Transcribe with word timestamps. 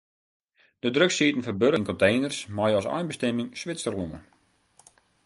De 0.83 0.91
drugs 0.95 1.15
sieten 1.19 1.45
ferburgen 1.47 1.81
yn 1.81 1.89
konteners 1.89 2.39
mei 2.57 2.71
as 2.79 2.89
einbestimming 2.97 3.49
Switserlân. 3.61 4.13